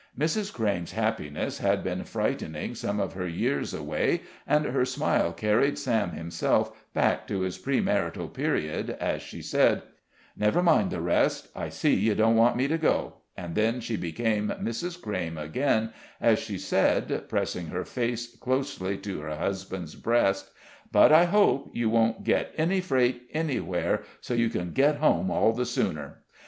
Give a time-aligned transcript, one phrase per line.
[0.17, 0.51] Mrs.
[0.51, 6.13] Crayme's happiness had been frightening some of her years away, and her smile carried Sam
[6.13, 9.83] himself back to his pre marital period as she said:
[10.35, 13.95] "Never mind the rest; I see you don't want me to go," and then she
[13.95, 14.99] became Mrs.
[14.99, 20.49] Crayme again as she said, pressing her face closely to her husband's breast,
[20.91, 25.53] "but I hope you won't get any freight, anywhere, so you can get home all
[25.53, 26.23] the sooner."